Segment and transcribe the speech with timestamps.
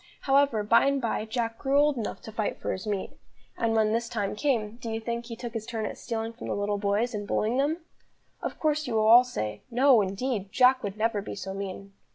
[0.21, 3.11] However, by and by, Jack grew old enough to fight for his meat.
[3.55, 6.47] And when this time came, do you think he took his turn at stealing from
[6.47, 7.77] the little boys, and bullying them?
[8.41, 11.93] Of course you will all say: "No, indeed, Jack would never be so mean."